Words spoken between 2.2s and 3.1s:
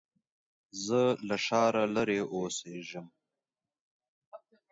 اوسېږم.